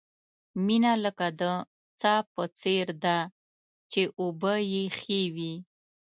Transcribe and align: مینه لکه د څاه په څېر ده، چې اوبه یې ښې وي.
مینه 0.65 0.93
لکه 1.05 1.27
د 1.39 1.41
څاه 1.99 2.19
په 2.33 2.43
څېر 2.59 2.87
ده، 3.03 3.17
چې 3.91 4.01
اوبه 4.19 4.53
یې 4.71 4.83
ښې 4.99 5.21
وي. 5.35 5.55